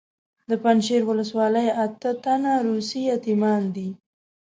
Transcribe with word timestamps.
د 0.49 0.51
پنجشیر 0.63 1.01
ولسوالۍ 1.05 1.67
اته 1.85 2.09
تنه 2.23 2.53
روسي 2.67 3.01
یتیمان 3.13 3.61
دي. 3.75 3.89